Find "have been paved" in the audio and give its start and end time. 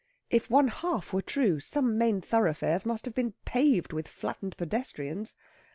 3.05-3.93